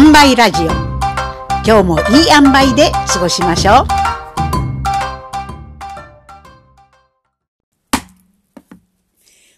[0.00, 0.66] 塩梅ラジオ。
[1.66, 3.86] 今日もいい塩梅で過ごしましょう。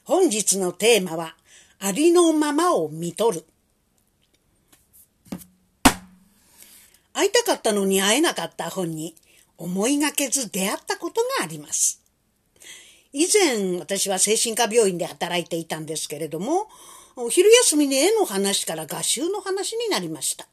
[0.03, 1.37] 本日のテーマは
[1.79, 3.45] ありのままを見とる。
[7.13, 9.15] 会いたかったのに会えなかった本に
[9.59, 12.01] 思いがけず出会ったことがあります。
[13.13, 16.69] 以前私は精神科病院で働いていたんですけれども
[17.23, 20.47] お昼休みに絵の話から画集の話になりました。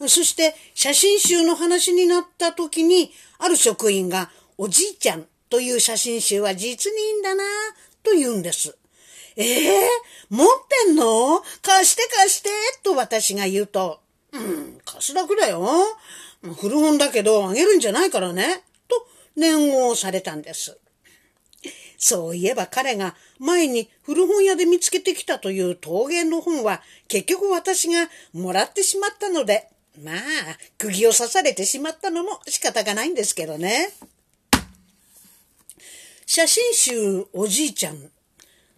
[0.00, 7.42] そして写真集の話になった時に、ある職員がおじいちゃんという写真集は実にいいんだな
[8.02, 8.76] と言うんです。
[9.36, 10.48] ええー、持っ
[10.86, 11.42] てんの？
[11.62, 12.50] 貸して貸して
[12.82, 14.00] と私が言うと、
[14.32, 15.66] うん、貸すだけだよ。
[16.60, 18.64] 古本だけどあげるんじゃないからね。
[18.88, 20.78] と念をされたんです。
[22.04, 29.68] そういえば彼が前に古本屋で見つけてきたという桃源の本は結局私がもらってしまったので、
[30.02, 30.16] まあ、
[30.78, 33.90] 釘を刺されてしまったのも仕方がないんですけどね。
[36.26, 38.10] 写真集おじいちゃん。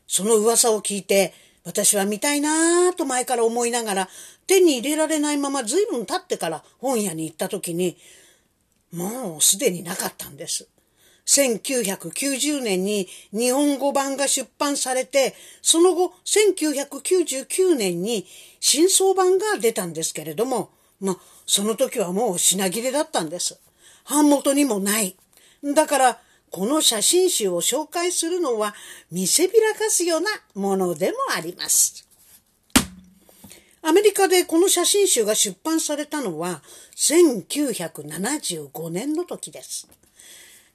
[0.07, 1.33] その噂を聞いて、
[1.65, 4.09] 私は見たいなぁと前から思いながら、
[4.47, 7.97] 手に入れられないまま随分経ってから本屋に行った時に、
[8.93, 10.69] もうすでになかったんです。
[11.27, 18.27] 1990年に日本語版が出版されて、その後1999年に
[18.61, 21.17] 新装版が出たんですけれども、まあ、
[21.47, 23.59] その時はもう品切れだったんです。
[24.09, 25.17] 版元にもない。
[25.63, 28.77] だから、この写真集を紹介するのは
[29.11, 32.07] 見せびらかすようなものでもあります。
[33.83, 36.63] アメリカでこの写真集が出版されたのは
[36.97, 39.89] 1975年の時です。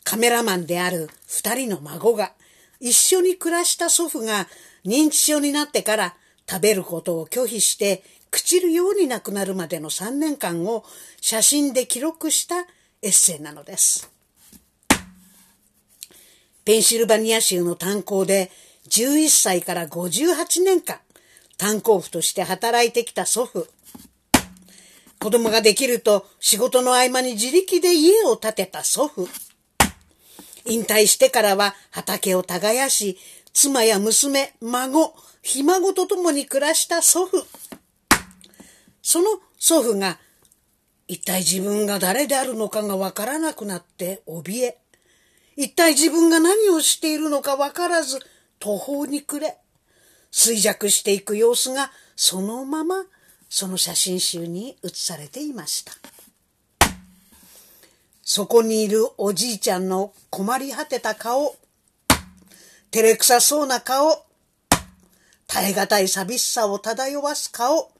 [0.09, 2.31] カメラマンである二人の孫が、
[2.79, 4.47] 一緒に暮らした祖父が
[4.83, 6.15] 認知症になってから
[6.49, 10.83] 食べることを拒否して朽ちるように亡くなるまでの3年間を
[11.21, 12.61] 写真で記録した
[13.03, 14.09] エッセイなのです。
[16.65, 18.49] ペンシルバニア州の炭鉱で
[18.87, 20.97] 11歳から58年間
[21.59, 23.67] 炭鉱夫として働いてきた祖父。
[25.19, 29.48] 子供ができると仕事の合間に自力で家を建てた祖父。
[30.65, 33.17] 引退してからは畑を耕し、
[33.53, 37.45] 妻や娘、孫、ひ孫と共に暮らした祖父。
[39.01, 39.27] その
[39.57, 40.19] 祖父が、
[41.07, 44.77] 一体自分が誰であるのかがわからなくなって怯え、
[45.55, 48.19] 一体自分が何をしているのかわからず
[48.59, 49.57] 途方に暮れ、
[50.31, 53.05] 衰弱していく様子がそのまま
[53.49, 55.93] その写真集に写されていました。
[58.31, 61.55] そこにいるおじいちゃんの困り果てた顔、
[62.91, 64.23] 照れくさそうな顔、
[65.47, 67.91] 耐え難い寂しさを漂わす顔、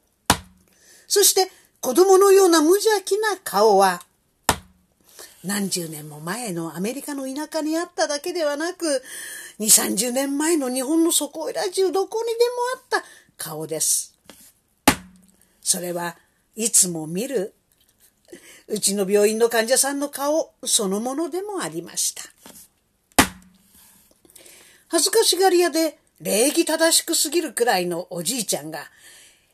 [1.08, 4.02] そして子供のような無邪気な顔は、
[5.42, 9.02] 何十年も前のアメリカの田舎にあっただけではなく、
[9.58, 12.38] 二三十年前の日本のそこいら中どこにで
[12.94, 13.04] もあった
[13.36, 14.16] 顔です。
[15.60, 16.16] それは
[16.54, 17.52] いつも見る
[18.68, 22.22] うちの病院の患者さんの顔そのものでもありました。
[24.88, 28.80] 恥ずかしがり屋で礼儀正しくすぎるくらいのおじいちゃんが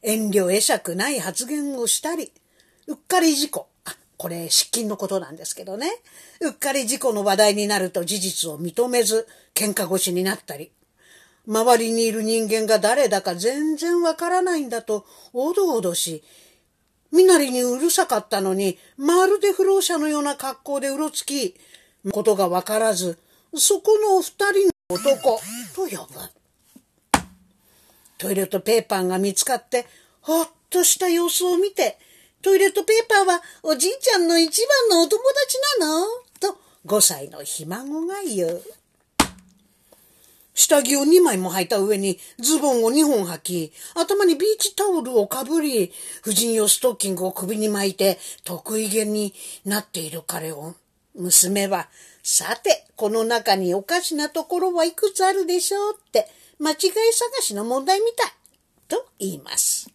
[0.03, 2.33] 遠慮会釈ない発言をしたり、
[2.87, 5.89] うっかり事故、あ、これ失禁のことなんですけどね、
[6.41, 10.71] うっかり事故の話題になると事実を認めず喧嘩腰になったり、
[11.47, 16.25] 周りにいる人間が誰だか全然わからないんだとおどおどし、
[17.13, 21.55] 身なりにうるさかったのに、まるで不老者のような格好でうろつき、
[22.13, 23.19] ことがわからず、
[23.55, 25.41] そこのお二人の男
[25.75, 26.21] と呼ぶ。
[28.19, 29.87] トイレットペーパーが見つかって、
[30.21, 31.99] ほっとした様子を見て、
[32.43, 36.07] トイレットペーパーはおじいちゃんの一番のお友達なの？
[36.41, 38.63] と5歳のひ孫が言う。
[40.57, 45.93] 下着を2枚も履いた上にズボンを2本履き、頭にビーチタオルをかぶり、
[46.23, 49.35] 婦人用ストッキングを首に巻いて得意げに
[49.67, 50.75] なっている彼を、
[51.15, 51.89] 娘は、
[52.23, 56.27] さて、この中におかしなところはいくつあるでしょうって、
[56.59, 58.33] 間違い探しの問題みたい、
[58.89, 59.91] と言います。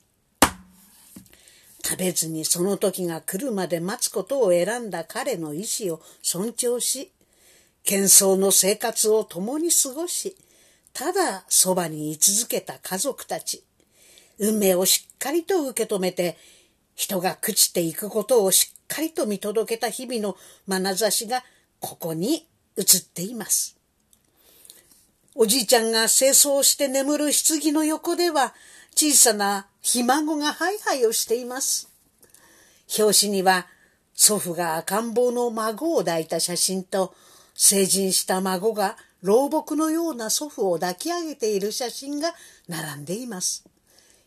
[1.84, 7.12] 食べずにその時が来るまで待つことを選んだ彼の意志を尊重し、
[7.84, 10.38] 喧騒の生活を共に過ごし、
[10.94, 13.64] ただそばに居続けた家族たち、
[14.40, 16.38] 運命をしっかりと受け止めて、
[16.96, 20.36] 人が朽ちていくことをしっかりと見届けた日々の
[20.68, 21.44] 眼差しが
[21.80, 22.48] ここに
[22.78, 23.78] 映っています。
[25.34, 28.54] おじいちゃんが清掃して眠る棺の横では
[28.96, 31.90] 小さなひ孫がハイハイをしています。
[33.00, 33.68] 表紙には
[34.14, 37.16] 祖父が赤ん坊の孫を抱いた写真と
[37.54, 42.34] 成人した孫が老木のような祖父を抱き上げている写真が
[42.68, 43.66] 並んでいます。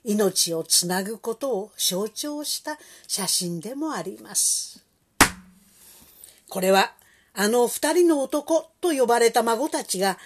[0.04, 4.84] 命をつなぐことを象徴した写真でもあります。
[6.48, 6.92] これは
[7.32, 10.18] あの二人の男と呼ばれた孫たちが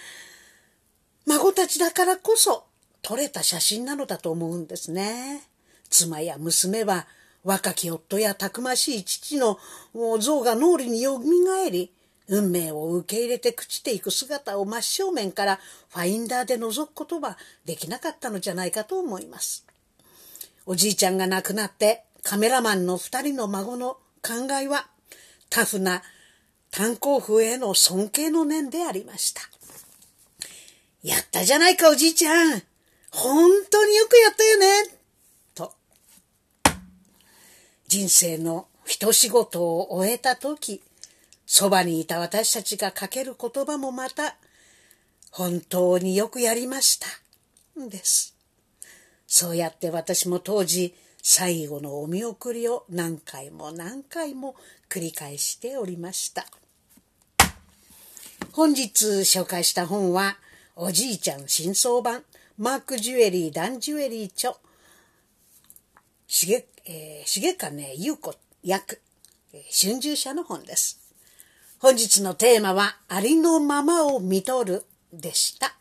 [1.27, 2.65] 孫たちだからこそ
[3.01, 5.43] 撮れた写真なのだと思うんですね。
[5.89, 7.07] 妻や娘は
[7.45, 9.59] 若き夫やたくましい父の
[10.21, 11.93] 像が脳裏によみがえり、
[12.29, 15.59] 運命を受け入れて朽ちていく姿を真正面から
[15.89, 19.65] ファインダーで覗くことはできなかったのじゃないかと思います。
[20.67, 24.87] おじいちゃんが亡くなってカメラマンの二人の孫の考えは
[25.49, 26.03] タフな
[26.71, 29.41] 炭鉱夫への尊敬の念でありました。
[31.03, 32.63] やったじゃないかおじいちゃん
[33.11, 34.67] 本当によくやったよね
[35.55, 35.73] と。
[37.87, 40.83] 人生の一仕事を終えた時、
[41.51, 44.37] そばにいた私たちがかける言葉もまた、
[45.31, 47.07] 本当によくやりました。
[47.89, 48.37] です。
[49.27, 54.57] そうやって私も当時、最後のお見送りを何回も何回も
[54.91, 56.45] 繰り返しておりました。
[58.53, 60.37] 本日紹介した本は、
[60.77, 62.25] おじいちゃん新装版、
[62.59, 64.53] マークジュエリー、ダンジュエリー著、
[66.27, 69.01] しげ、えー、しげかねゆうこ役、
[69.73, 71.08] 春秋社の本です。
[71.81, 75.78] 本日のテーマは、ありのままを見とるでした。